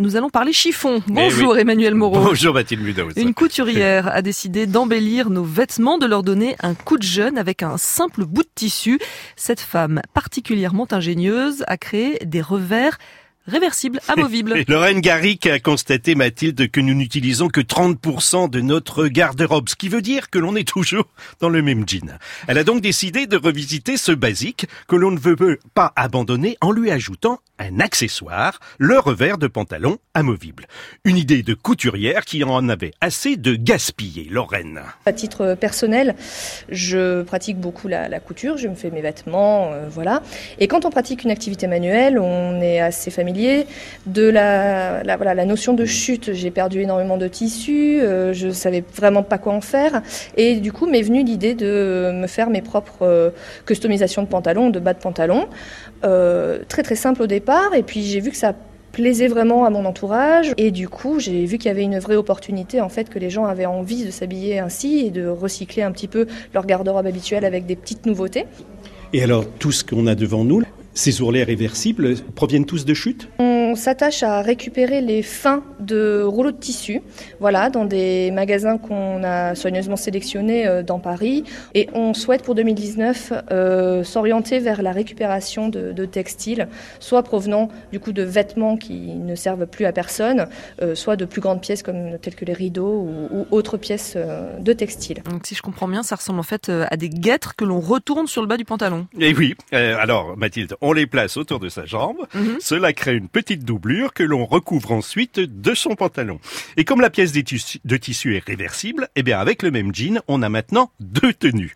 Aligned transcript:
Nous 0.00 0.16
allons 0.16 0.28
parler 0.28 0.52
chiffon. 0.52 1.04
Eh 1.08 1.12
Bonjour 1.12 1.56
Emmanuel 1.56 1.94
Moreau. 1.94 2.18
Bonjour 2.18 2.52
Mathilde. 2.52 2.84
Une 3.14 3.32
couturière 3.32 4.08
a 4.08 4.22
décidé 4.22 4.66
d'embellir 4.66 5.30
nos 5.30 5.44
vêtements, 5.44 5.98
de 5.98 6.06
leur 6.06 6.24
donner 6.24 6.56
un 6.64 6.74
coup 6.74 6.98
de 6.98 7.04
jeune 7.04 7.38
avec 7.38 7.62
un 7.62 7.76
simple 7.76 8.24
bout 8.24 8.42
de 8.42 8.48
tissu. 8.56 8.98
Cette 9.36 9.60
femme 9.60 10.02
particulièrement 10.12 10.88
ingénieuse 10.90 11.62
a 11.68 11.76
créé 11.76 12.18
des 12.24 12.42
revers 12.42 12.98
réversibles, 13.46 14.00
amovibles. 14.08 14.56
Et 14.56 14.64
Lorraine 14.66 15.00
Garrick 15.00 15.46
a 15.46 15.58
constaté, 15.58 16.14
Mathilde, 16.14 16.70
que 16.70 16.80
nous 16.80 16.94
n'utilisons 16.94 17.48
que 17.48 17.60
30% 17.60 18.50
de 18.50 18.60
notre 18.60 19.06
garde-robe, 19.08 19.68
ce 19.68 19.76
qui 19.76 19.88
veut 19.88 20.02
dire 20.02 20.30
que 20.30 20.38
l'on 20.38 20.56
est 20.56 20.66
toujours 20.66 21.06
dans 21.40 21.48
le 21.48 21.62
même 21.62 21.88
jean. 21.88 22.18
Elle 22.48 22.58
a 22.58 22.64
donc 22.64 22.80
décidé 22.80 23.26
de 23.26 23.36
revisiter 23.36 23.96
ce 23.96 24.12
basique 24.12 24.66
que 24.88 24.96
l'on 24.96 25.10
ne 25.10 25.18
veut 25.18 25.58
pas 25.74 25.92
abandonner 25.96 26.56
en 26.60 26.72
lui 26.72 26.90
ajoutant 26.90 27.40
un 27.58 27.78
accessoire, 27.78 28.58
le 28.78 28.98
revers 28.98 29.38
de 29.38 29.46
pantalon 29.46 29.98
amovible. 30.14 30.66
Une 31.04 31.16
idée 31.16 31.42
de 31.42 31.54
couturière 31.54 32.24
qui 32.24 32.42
en 32.42 32.68
avait 32.68 32.92
assez 33.00 33.36
de 33.36 33.54
gaspiller, 33.54 34.26
Lorraine. 34.28 34.80
À 35.06 35.12
titre 35.12 35.54
personnel, 35.54 36.16
je 36.68 37.22
pratique 37.22 37.58
beaucoup 37.58 37.86
la, 37.86 38.08
la 38.08 38.18
couture, 38.18 38.56
je 38.56 38.66
me 38.66 38.74
fais 38.74 38.90
mes 38.90 39.02
vêtements, 39.02 39.72
euh, 39.72 39.86
voilà. 39.88 40.22
Et 40.58 40.66
quand 40.66 40.84
on 40.84 40.90
pratique 40.90 41.22
une 41.22 41.30
activité 41.30 41.68
manuelle, 41.68 42.18
on 42.18 42.60
est 42.60 42.80
assez 42.80 43.12
familier 43.12 43.33
de 44.06 44.28
la, 44.28 45.02
voilà, 45.16 45.34
la 45.34 45.44
notion 45.44 45.74
de 45.74 45.84
chute. 45.84 46.32
J'ai 46.32 46.50
perdu 46.50 46.80
énormément 46.80 47.16
de 47.16 47.28
tissus, 47.28 48.00
euh, 48.00 48.32
je 48.32 48.50
savais 48.50 48.84
vraiment 48.94 49.22
pas 49.22 49.38
quoi 49.38 49.52
en 49.52 49.60
faire. 49.60 50.02
Et 50.36 50.56
du 50.56 50.72
coup, 50.72 50.86
m'est 50.86 51.02
venue 51.02 51.24
l'idée 51.24 51.54
de 51.54 52.10
me 52.14 52.26
faire 52.26 52.50
mes 52.50 52.62
propres 52.62 53.02
euh, 53.02 53.30
customisations 53.66 54.22
de 54.22 54.28
pantalons, 54.28 54.70
de 54.70 54.78
bas 54.78 54.94
de 54.94 54.98
pantalons. 54.98 55.48
Euh, 56.04 56.58
très 56.68 56.82
très 56.82 56.96
simple 56.96 57.22
au 57.22 57.26
départ. 57.26 57.74
Et 57.74 57.82
puis 57.82 58.02
j'ai 58.02 58.20
vu 58.20 58.30
que 58.30 58.36
ça 58.36 58.54
plaisait 58.92 59.28
vraiment 59.28 59.64
à 59.64 59.70
mon 59.70 59.84
entourage 59.86 60.52
et 60.56 60.70
du 60.70 60.88
coup 60.88 61.18
j'ai 61.18 61.44
vu 61.46 61.58
qu'il 61.58 61.66
y 61.66 61.70
avait 61.70 61.82
une 61.82 61.98
vraie 61.98 62.14
opportunité 62.14 62.80
en 62.80 62.88
fait 62.88 63.10
que 63.10 63.18
les 63.18 63.28
gens 63.28 63.44
avaient 63.44 63.66
envie 63.66 64.04
de 64.04 64.12
s'habiller 64.12 64.60
ainsi 64.60 65.00
et 65.06 65.10
de 65.10 65.26
recycler 65.26 65.82
un 65.82 65.90
petit 65.90 66.06
peu 66.06 66.26
leur 66.54 66.64
garde-robe 66.64 67.04
habituelle 67.04 67.44
avec 67.44 67.66
des 67.66 67.74
petites 67.74 68.06
nouveautés. 68.06 68.46
Et 69.12 69.22
alors 69.22 69.46
tout 69.58 69.72
ce 69.72 69.84
qu'on 69.84 70.06
a 70.06 70.14
devant 70.14 70.44
nous, 70.44 70.62
ces 70.94 71.20
ourlets 71.20 71.44
réversibles 71.44 72.14
proviennent 72.34 72.66
tous 72.66 72.84
de 72.84 72.94
chutes? 72.94 73.28
On 73.74 73.76
s'attache 73.76 74.22
à 74.22 74.40
récupérer 74.40 75.00
les 75.00 75.20
fins 75.24 75.64
de 75.80 76.22
rouleaux 76.22 76.52
de 76.52 76.56
tissu, 76.56 77.02
voilà, 77.40 77.70
dans 77.70 77.84
des 77.84 78.30
magasins 78.30 78.78
qu'on 78.78 79.24
a 79.24 79.56
soigneusement 79.56 79.96
sélectionnés 79.96 80.64
euh, 80.64 80.84
dans 80.84 81.00
Paris. 81.00 81.42
Et 81.74 81.88
on 81.92 82.14
souhaite 82.14 82.44
pour 82.44 82.54
2019 82.54 83.32
euh, 83.50 84.04
s'orienter 84.04 84.60
vers 84.60 84.80
la 84.80 84.92
récupération 84.92 85.68
de, 85.70 85.90
de, 85.90 86.04
textiles, 86.04 86.68
soit 87.00 87.24
provenant 87.24 87.66
du 87.90 87.98
coup 87.98 88.12
de 88.12 88.22
vêtements 88.22 88.76
qui 88.76 89.08
ne 89.16 89.34
servent 89.34 89.66
plus 89.66 89.86
à 89.86 89.92
personne, 89.92 90.46
euh, 90.80 90.94
soit 90.94 91.16
de 91.16 91.24
plus 91.24 91.40
grandes 91.40 91.60
pièces 91.60 91.82
comme 91.82 92.16
telles 92.22 92.36
que 92.36 92.44
les 92.44 92.52
rideaux 92.52 93.08
ou, 93.08 93.28
ou 93.32 93.46
autres 93.50 93.76
pièces 93.76 94.16
de 94.16 94.72
textile. 94.72 95.24
Donc 95.28 95.48
si 95.48 95.56
je 95.56 95.62
comprends 95.62 95.88
bien, 95.88 96.04
ça 96.04 96.14
ressemble 96.14 96.38
en 96.38 96.44
fait 96.44 96.68
à 96.68 96.96
des 96.96 97.08
guêtres 97.08 97.56
que 97.56 97.64
l'on 97.64 97.80
retourne 97.80 98.28
sur 98.28 98.40
le 98.40 98.46
bas 98.46 98.56
du 98.56 98.64
pantalon. 98.64 99.08
Et 99.18 99.30
eh 99.30 99.34
oui, 99.34 99.56
euh, 99.72 99.96
alors 99.98 100.36
Mathilde, 100.36 100.76
on 100.80 100.92
les 100.92 101.08
place 101.08 101.36
autour 101.36 101.58
de 101.58 101.68
sa 101.68 101.84
jambe. 101.86 102.18
Mm 102.34 102.40
-hmm. 102.40 102.60
Cela 102.60 102.92
crée 102.92 103.16
une 103.16 103.28
petite 103.28 103.63
doublure 103.64 104.12
que 104.12 104.22
l'on 104.22 104.44
recouvre 104.44 104.92
ensuite 104.92 105.40
de 105.40 105.74
son 105.74 105.94
pantalon. 105.96 106.38
Et 106.76 106.84
comme 106.84 107.00
la 107.00 107.10
pièce 107.10 107.32
de 107.32 107.96
tissu, 107.96 108.36
est 108.36 108.44
réversible, 108.44 109.08
eh 109.16 109.22
bien 109.22 109.38
avec 109.38 109.62
le 109.62 109.70
même 109.70 109.94
jean, 109.94 110.20
on 110.28 110.42
a 110.42 110.48
maintenant 110.48 110.90
deux 111.00 111.32
tenues 111.32 111.74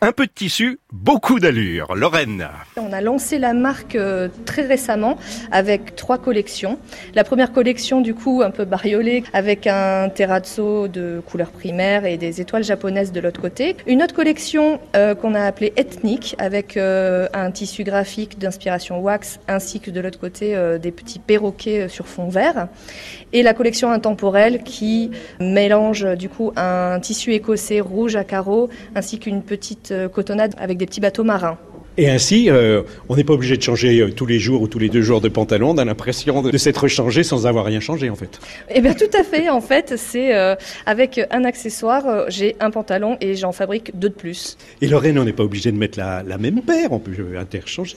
un 0.00 0.12
peu 0.12 0.26
de 0.26 0.32
tissu, 0.32 0.78
beaucoup 0.92 1.40
d'allure. 1.40 1.94
Lorraine. 1.94 2.48
On 2.76 2.92
a 2.92 3.00
lancé 3.00 3.38
la 3.38 3.54
marque 3.54 3.96
euh, 3.96 4.28
très 4.44 4.62
récemment 4.62 5.18
avec 5.50 5.96
trois 5.96 6.18
collections. 6.18 6.78
La 7.14 7.24
première 7.24 7.52
collection, 7.52 8.00
du 8.00 8.14
coup, 8.14 8.42
un 8.44 8.50
peu 8.50 8.64
bariolée, 8.64 9.24
avec 9.32 9.66
un 9.66 10.08
terrazzo 10.08 10.88
de 10.88 11.22
couleur 11.26 11.50
primaire 11.50 12.04
et 12.04 12.16
des 12.16 12.40
étoiles 12.40 12.64
japonaises 12.64 13.12
de 13.12 13.20
l'autre 13.20 13.40
côté. 13.40 13.76
Une 13.86 14.02
autre 14.02 14.14
collection 14.14 14.80
euh, 14.94 15.14
qu'on 15.14 15.34
a 15.34 15.42
appelée 15.42 15.72
ethnique, 15.76 16.34
avec 16.38 16.76
euh, 16.76 17.28
un 17.32 17.50
tissu 17.50 17.84
graphique 17.84 18.38
d'inspiration 18.38 19.00
wax, 19.00 19.38
ainsi 19.48 19.80
que 19.80 19.90
de 19.90 20.00
l'autre 20.00 20.18
côté 20.18 20.56
des 20.80 20.90
petits 20.90 21.18
perroquets 21.18 21.88
sur 21.88 22.06
fond 22.06 22.28
vert. 22.28 22.68
Et 23.32 23.42
la 23.42 23.54
collection 23.54 23.90
intemporelle 23.90 24.62
qui 24.62 25.10
mélange, 25.40 26.06
du 26.16 26.28
coup, 26.28 26.52
un 26.56 26.98
tissu 27.00 27.32
écossais 27.32 27.80
rouge 27.80 28.16
à 28.16 28.24
carreaux, 28.24 28.68
ainsi 28.94 29.18
qu'une 29.18 29.42
petite 29.42 29.75
petite 29.82 30.08
cotonnade 30.12 30.54
avec 30.58 30.78
des 30.78 30.86
petits 30.86 31.00
bateaux 31.00 31.24
marins. 31.24 31.58
Et 31.98 32.10
ainsi, 32.10 32.50
euh, 32.50 32.82
on 33.08 33.16
n'est 33.16 33.24
pas 33.24 33.32
obligé 33.32 33.56
de 33.56 33.62
changer 33.62 34.00
euh, 34.00 34.10
tous 34.10 34.26
les 34.26 34.38
jours 34.38 34.60
ou 34.60 34.68
tous 34.68 34.78
les 34.78 34.90
deux 34.90 35.00
jours 35.00 35.22
de 35.22 35.28
pantalon. 35.28 35.70
On 35.70 35.78
a 35.78 35.84
l'impression 35.84 36.42
de, 36.42 36.50
de 36.50 36.58
s'être 36.58 36.88
changé 36.88 37.22
sans 37.22 37.46
avoir 37.46 37.64
rien 37.64 37.80
changé, 37.80 38.10
en 38.10 38.16
fait. 38.16 38.38
Eh 38.68 38.82
bien, 38.82 38.92
tout 38.92 39.08
à 39.18 39.24
fait. 39.24 39.48
En 39.48 39.62
fait, 39.62 39.94
c'est 39.96 40.34
euh, 40.36 40.56
avec 40.84 41.18
un 41.30 41.44
accessoire, 41.44 42.06
euh, 42.06 42.24
j'ai 42.28 42.54
un 42.60 42.70
pantalon 42.70 43.16
et 43.22 43.34
j'en 43.34 43.52
fabrique 43.52 43.98
deux 43.98 44.10
de 44.10 44.14
plus. 44.14 44.58
Et 44.82 44.88
Lorraine, 44.88 45.18
on 45.18 45.24
n'est 45.24 45.32
pas 45.32 45.44
obligé 45.44 45.72
de 45.72 45.78
mettre 45.78 45.98
la, 45.98 46.22
la 46.22 46.36
même 46.36 46.60
paire. 46.60 46.92
On 46.92 46.98
peut 46.98 47.12
interchanger. 47.38 47.96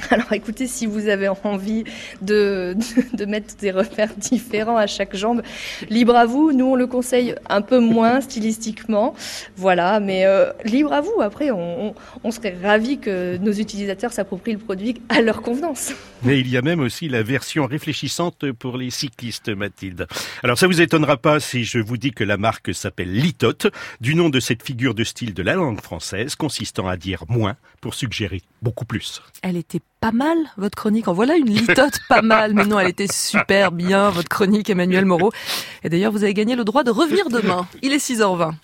Alors 0.10 0.32
écoutez, 0.32 0.66
si 0.66 0.86
vous 0.86 1.08
avez 1.08 1.28
envie 1.28 1.84
de, 2.22 2.76
de, 2.76 3.16
de, 3.16 3.24
mettre 3.24 3.56
des 3.56 3.70
repères 3.70 4.14
différents 4.16 4.76
à 4.76 4.86
chaque 4.86 5.14
jambe, 5.16 5.42
libre 5.88 6.16
à 6.16 6.26
vous. 6.26 6.52
Nous, 6.52 6.64
on 6.64 6.74
le 6.74 6.86
conseille 6.86 7.34
un 7.48 7.62
peu 7.62 7.78
moins 7.78 8.20
stylistiquement. 8.20 9.14
Voilà, 9.56 10.00
mais 10.00 10.26
euh, 10.26 10.52
libre 10.64 10.92
à 10.92 11.00
vous. 11.00 11.20
Après, 11.20 11.50
on, 11.50 11.88
on, 11.88 11.94
on 12.24 12.30
serait 12.30 12.56
ravis 12.62 12.98
que 12.98 13.36
nos 13.38 13.52
utilisateurs 13.52 14.12
s'approprient 14.12 14.52
le 14.52 14.58
produit 14.58 15.00
à 15.08 15.20
leur 15.20 15.42
convenance. 15.42 15.92
Mais 16.22 16.38
il 16.40 16.48
y 16.48 16.56
a 16.56 16.62
même 16.62 16.80
aussi 16.80 17.08
la 17.08 17.22
version 17.22 17.66
réfléchissante 17.66 18.52
pour 18.52 18.76
les 18.76 18.90
cyclistes, 18.90 19.48
Mathilde. 19.48 20.06
Alors 20.42 20.58
ça 20.58 20.66
vous 20.66 20.80
étonnera 20.80 21.16
pas 21.16 21.40
si 21.40 21.64
je 21.64 21.78
vous 21.78 21.96
dis 21.96 22.12
que 22.12 22.24
la 22.24 22.36
marque 22.36 22.74
s'appelle 22.74 23.12
Litote, 23.12 23.68
du 24.00 24.14
nom 24.14 24.28
de 24.28 24.40
cette 24.40 24.62
figure 24.62 24.94
de 24.94 25.04
style 25.04 25.34
de 25.34 25.42
la 25.42 25.54
langue 25.54 25.80
française, 25.80 26.34
consistant 26.34 26.88
à 26.88 26.96
dire 26.96 27.24
moins 27.28 27.56
pour 27.80 27.94
suggérer 27.94 28.42
beaucoup 28.62 28.84
plus. 28.84 29.22
Elle 29.42 29.56
était 29.56 29.80
pas 30.00 30.12
mal, 30.12 30.36
votre 30.56 30.76
chronique. 30.76 31.08
En 31.08 31.12
voilà 31.12 31.36
une 31.36 31.50
litote 31.50 32.00
pas 32.08 32.22
mal. 32.22 32.54
Mais 32.54 32.64
non, 32.64 32.78
elle 32.78 32.88
était 32.88 33.12
super 33.12 33.72
bien, 33.72 34.10
votre 34.10 34.28
chronique, 34.28 34.70
Emmanuel 34.70 35.04
Moreau. 35.04 35.30
Et 35.84 35.88
d'ailleurs, 35.88 36.12
vous 36.12 36.24
avez 36.24 36.34
gagné 36.34 36.56
le 36.56 36.64
droit 36.64 36.84
de 36.84 36.90
revenir 36.90 37.28
demain. 37.28 37.66
Il 37.82 37.92
est 37.92 37.98
6h20. 37.98 38.52